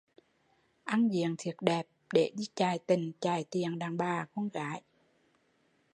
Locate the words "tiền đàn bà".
3.51-4.25